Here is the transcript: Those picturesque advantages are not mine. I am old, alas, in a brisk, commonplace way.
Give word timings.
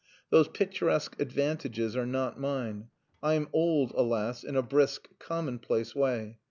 Those 0.31 0.47
picturesque 0.47 1.15
advantages 1.21 1.95
are 1.95 2.07
not 2.07 2.39
mine. 2.39 2.87
I 3.21 3.35
am 3.35 3.49
old, 3.53 3.91
alas, 3.95 4.43
in 4.43 4.55
a 4.55 4.63
brisk, 4.63 5.07
commonplace 5.19 5.93
way. 5.93 6.39